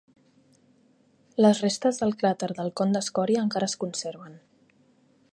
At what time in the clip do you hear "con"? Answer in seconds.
2.81-2.95